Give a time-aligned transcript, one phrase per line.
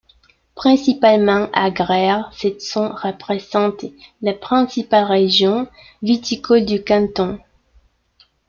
[0.55, 3.85] Principalement agraire, cette zone représente
[4.23, 5.67] la principale région
[6.01, 7.37] viticole du canton.